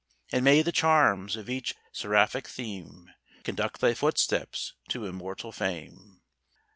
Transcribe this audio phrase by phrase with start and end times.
[0.31, 3.11] And may the charms of each seraphic theme
[3.43, 6.21] Conduct thy footsteps to immortal fame!